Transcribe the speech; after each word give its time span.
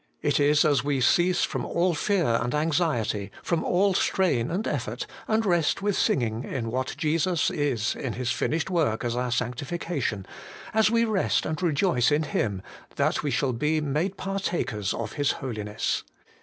It 0.23 0.39
is 0.39 0.65
as 0.65 0.83
we 0.83 0.99
cease 0.99 1.43
from 1.43 1.63
all 1.63 1.93
fear 1.93 2.39
and 2.41 2.55
anxiety, 2.55 3.29
from 3.43 3.63
all 3.63 3.93
strain 3.93 4.49
and 4.49 4.67
effort, 4.67 5.05
and 5.27 5.45
rest 5.45 5.83
with 5.83 5.95
singing 5.95 6.43
in 6.43 6.71
what 6.71 6.95
Jesus 6.97 7.51
is 7.51 7.93
in 7.95 8.13
His 8.13 8.31
finished 8.31 8.71
work 8.71 9.03
as 9.03 9.15
our 9.15 9.29
sanctification, 9.31 10.25
as 10.73 10.89
we 10.89 11.05
rest 11.05 11.45
and 11.45 11.61
rejoice 11.61 12.11
in 12.11 12.23
Him, 12.23 12.63
that 12.95 13.21
we 13.21 13.29
shall 13.29 13.53
be 13.53 13.79
made 13.79 14.17
partakers 14.17 14.91
of 14.91 15.11
His 15.13 15.33
Holiness. 15.33 16.03